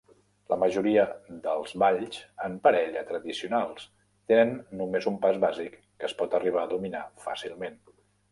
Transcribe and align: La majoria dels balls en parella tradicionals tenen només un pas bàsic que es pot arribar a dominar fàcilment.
La 0.51 0.57
majoria 0.61 1.01
dels 1.47 1.73
balls 1.83 2.17
en 2.45 2.55
parella 2.63 3.03
tradicionals 3.11 3.85
tenen 4.33 4.55
només 4.81 5.09
un 5.13 5.21
pas 5.27 5.39
bàsic 5.45 5.75
que 5.83 6.09
es 6.11 6.15
pot 6.23 6.39
arribar 6.39 6.65
a 6.65 6.73
dominar 6.75 7.05
fàcilment. 7.27 7.79